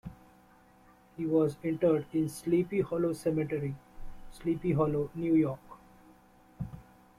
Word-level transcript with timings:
He 1.15 1.27
was 1.27 1.57
interred 1.61 2.07
in 2.11 2.23
the 2.23 2.29
Sleepy 2.29 2.81
Hollow 2.81 3.13
Cemetery, 3.13 3.75
Sleepy 4.31 4.71
Hollow, 4.71 5.11
New 5.13 5.35
York. 5.35 5.59